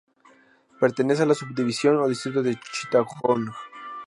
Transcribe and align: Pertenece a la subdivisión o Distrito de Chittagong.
Pertenece 0.79 1.21
a 1.21 1.25
la 1.27 1.35
subdivisión 1.35 1.97
o 1.97 2.07
Distrito 2.07 2.41
de 2.41 2.55
Chittagong. 2.59 3.51